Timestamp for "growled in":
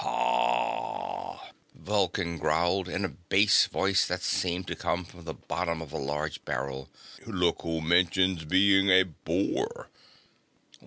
2.39-3.05